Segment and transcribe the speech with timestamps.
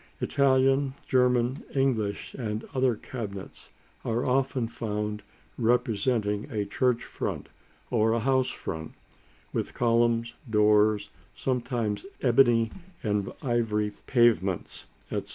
[0.19, 3.69] Italian, German, English, and other cabinets
[4.03, 5.21] are often found
[5.59, 7.49] representing a church front
[7.91, 8.93] or a house front,
[9.53, 12.71] with columns, doors, sometimes ebony
[13.03, 15.29] and ivory pavements, etc.